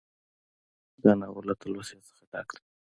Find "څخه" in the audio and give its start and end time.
2.07-2.23